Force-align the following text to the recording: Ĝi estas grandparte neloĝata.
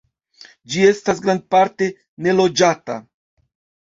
Ĝi 0.75 0.85
estas 0.91 1.19
grandparte 1.25 1.89
neloĝata. 2.29 2.97